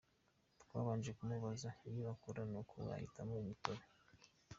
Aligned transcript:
Twabanje 0.63 1.09
kumubaza 1.17 1.69
iyo 1.89 2.03
akora 2.13 2.41
nuko 2.49 2.73
we 2.85 2.91
ahitamo 2.97 3.33
‘Imitobe’”. 3.43 3.83